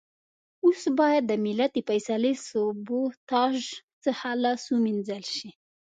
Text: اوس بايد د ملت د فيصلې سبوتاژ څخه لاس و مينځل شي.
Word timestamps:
اوس 0.63 0.81
بايد 0.97 1.23
د 1.27 1.33
ملت 1.45 1.71
د 1.75 1.79
فيصلې 1.89 2.33
سبوتاژ 2.47 3.57
څخه 4.05 4.27
لاس 4.43 4.63
و 4.71 4.75
مينځل 4.85 5.23
شي. 5.35 5.49